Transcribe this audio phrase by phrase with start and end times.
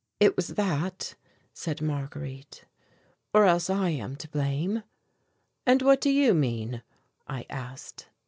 [0.19, 1.13] "It was that,"
[1.53, 2.65] said Marguerite,
[3.35, 4.81] "or else I am to blame."
[5.63, 6.81] "And what do you mean?"
[7.27, 8.07] I asked.